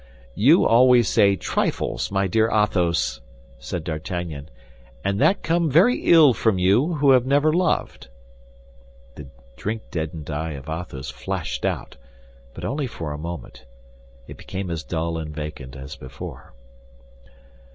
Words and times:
"You 0.33 0.65
always 0.65 1.07
say 1.07 1.35
trifles, 1.35 2.11
my 2.11 2.25
dear 2.25 2.49
Athos!" 2.51 3.21
said 3.59 3.83
D'Artagnan, 3.83 4.49
"and 5.03 5.21
that 5.21 5.43
comes 5.43 5.71
very 5.71 5.97
ill 6.05 6.33
from 6.33 6.57
you, 6.57 6.95
who 6.95 7.11
have 7.11 7.27
never 7.27 7.53
loved." 7.53 8.07
The 9.13 9.27
drink 9.55 9.83
deadened 9.91 10.31
eye 10.31 10.53
of 10.53 10.67
Athos 10.69 11.11
flashed 11.11 11.65
out, 11.65 11.97
but 12.55 12.65
only 12.65 12.87
for 12.87 13.13
a 13.13 13.17
moment; 13.19 13.65
it 14.25 14.37
became 14.37 14.71
as 14.71 14.81
dull 14.83 15.19
and 15.19 15.35
vacant 15.35 15.75
as 15.75 15.95
before. 15.95 16.53